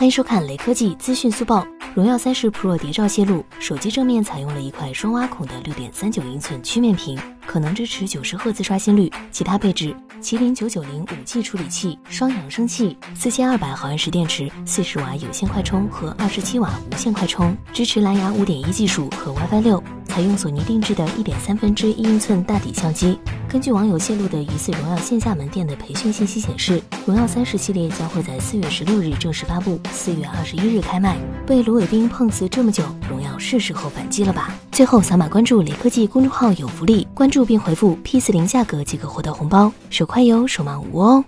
[0.00, 1.62] 欢迎收看雷科技资讯速报。
[1.94, 9.12] 荣耀三十 Pro 谍照泄露，手机正面采用了一块双挖孔的六点三九英寸曲面屏，可能支持九十赫兹刷新率。
[9.30, 23.18] 其他配置：麒麟九九零五 G 处理器，双扬声器，四千二百毫安时电池，四十瓦有线快充和二十七瓦无线快充，支持蓝牙五点一技术和 WiFi 六，采用索尼定制的一点三分之一英寸大底相机。
[23.50, 31.16] 根据网友泄露的疑似荣耀线下门店的培训信息显示，荣耀三十系列将会在四月十六日正式发布，四月二十一日开卖。
[31.44, 34.54] 被卢伟冰碰瓷这么久，荣耀是时候反击了吧？
[34.70, 41.18] 最后扫码关注雷科技公众号有福利，关注并回复 P 四零价格即可获得红包，手快有，手慢无哦。